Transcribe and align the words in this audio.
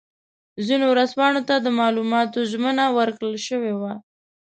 ځینو 0.67 0.85
ورځپاڼو 0.89 1.41
ته 1.49 1.55
د 1.59 1.67
معلوماتو 1.79 2.47
ژمنه 2.51 2.85
ورکړل 2.97 3.35
شوې 3.47 3.73
وه. 3.79 3.93